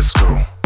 Let's 0.00 0.14
go. 0.14 0.59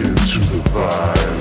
into 0.00 0.40
the 0.40 0.60
vibe. 0.70 1.33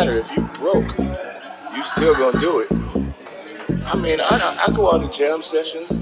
Matter 0.00 0.16
if 0.16 0.34
you 0.34 0.42
broke, 0.54 0.96
you 1.76 1.82
still 1.82 2.14
gonna 2.14 2.38
do 2.38 2.60
it. 2.60 2.72
I 3.84 3.96
mean, 3.96 4.18
I, 4.18 4.64
I 4.66 4.72
go 4.72 4.94
out 4.94 5.02
to 5.02 5.18
jam 5.18 5.42
sessions 5.42 6.00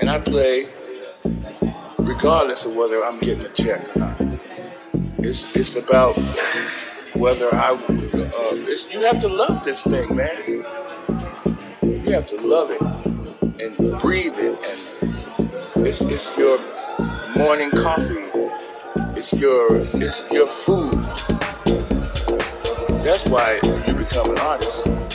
and 0.00 0.10
I 0.10 0.18
play 0.18 0.66
regardless 1.98 2.64
of 2.64 2.74
whether 2.74 3.04
I'm 3.04 3.20
getting 3.20 3.46
a 3.46 3.50
check 3.50 3.94
or 3.94 4.00
not. 4.00 4.20
It's, 5.18 5.54
it's 5.56 5.76
about 5.76 6.16
whether 7.14 7.54
I, 7.54 7.74
uh, 7.74 7.78
it's, 8.66 8.92
you 8.92 9.04
have 9.06 9.20
to 9.20 9.28
love 9.28 9.62
this 9.62 9.84
thing, 9.84 10.16
man. 10.16 10.36
You 11.82 12.10
have 12.10 12.26
to 12.26 12.40
love 12.40 12.72
it 12.72 12.82
and 13.62 14.00
breathe 14.00 14.34
it. 14.36 14.58
And 15.76 15.86
it's, 15.86 16.00
it's 16.00 16.36
your 16.36 16.58
morning 17.36 17.70
coffee. 17.70 18.24
It's 19.16 19.32
your 19.32 19.86
it's 19.94 20.26
your 20.32 20.48
food. 20.48 21.37
That's 23.08 23.24
why 23.26 23.58
you 23.86 23.94
become 23.94 24.32
an 24.32 24.38
artist. 24.40 25.07